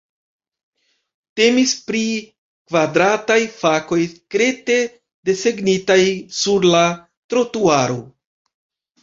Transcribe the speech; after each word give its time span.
Temis 1.39 1.73
pri 1.89 2.01
kvadrataj 2.71 3.37
fakoj 3.59 3.99
krete 4.37 4.79
desegnitaj 5.31 6.01
sur 6.41 6.67
la 6.73 6.83
trotuaro. 7.37 8.03